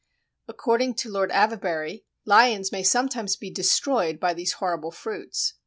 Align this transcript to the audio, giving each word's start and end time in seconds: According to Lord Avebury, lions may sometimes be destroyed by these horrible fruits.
According 0.47 0.95
to 0.95 1.11
Lord 1.11 1.29
Avebury, 1.31 2.05
lions 2.25 2.71
may 2.71 2.81
sometimes 2.81 3.35
be 3.35 3.51
destroyed 3.51 4.19
by 4.19 4.33
these 4.33 4.53
horrible 4.53 4.89
fruits. 4.89 5.53